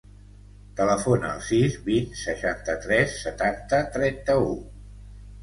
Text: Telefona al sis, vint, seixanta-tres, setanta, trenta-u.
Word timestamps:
Telefona 0.77 1.29
al 1.33 1.43
sis, 1.47 1.75
vint, 1.89 2.07
seixanta-tres, 2.21 3.15
setanta, 3.27 3.83
trenta-u. 3.99 4.51